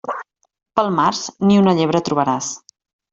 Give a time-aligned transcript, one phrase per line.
[0.79, 1.19] Pel març,
[1.49, 2.49] ni una llebre trobaràs.